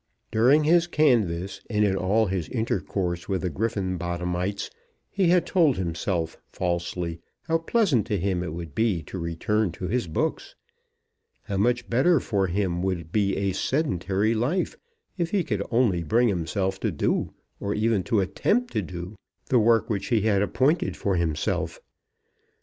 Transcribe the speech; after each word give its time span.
During 0.31 0.63
his 0.63 0.87
canvass, 0.87 1.61
and 1.69 1.85
in 1.85 1.95
all 1.95 2.25
his 2.25 2.49
intercourse 2.49 3.29
with 3.29 3.41
the 3.43 3.51
Griffenbottomites, 3.51 4.71
he 5.11 5.27
had 5.27 5.45
told 5.45 5.77
himself, 5.77 6.39
falsely, 6.51 7.21
how 7.43 7.59
pleasant 7.59 8.07
to 8.07 8.17
him 8.17 8.41
it 8.41 8.51
would 8.51 8.73
be 8.73 9.03
to 9.03 9.19
return 9.19 9.71
to 9.73 9.87
his 9.87 10.07
books; 10.07 10.55
how 11.43 11.57
much 11.57 11.87
better 11.87 12.19
for 12.19 12.47
him 12.47 12.81
would 12.81 13.11
be 13.11 13.37
a 13.37 13.51
sedentary 13.51 14.33
life, 14.33 14.75
if 15.19 15.29
he 15.29 15.43
could 15.43 15.61
only 15.69 16.01
bring 16.01 16.29
himself 16.29 16.79
to 16.79 16.91
do, 16.91 17.35
or 17.59 17.75
even 17.75 18.03
attempt 18.17 18.73
to 18.73 18.81
do, 18.81 19.15
the 19.49 19.59
work 19.59 19.87
which 19.87 20.07
he 20.07 20.21
had 20.21 20.41
appointed 20.41 20.97
for 20.97 21.15
himself. 21.15 21.79